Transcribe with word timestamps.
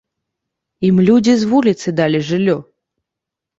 Ім 0.89 1.01
людзі 1.09 1.35
з 1.43 1.51
вуліцы 1.53 1.95
далі 2.01 2.25
жыллё. 2.33 2.59